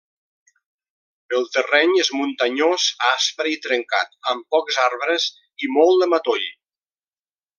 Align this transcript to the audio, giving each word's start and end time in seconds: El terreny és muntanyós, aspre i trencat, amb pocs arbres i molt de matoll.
El 1.39 1.43
terreny 1.57 1.91
és 2.03 2.09
muntanyós, 2.21 2.87
aspre 3.11 3.53
i 3.55 3.59
trencat, 3.67 4.17
amb 4.33 4.49
pocs 4.57 4.81
arbres 4.87 5.31
i 5.67 5.71
molt 5.77 6.03
de 6.05 6.09
matoll. 6.15 6.49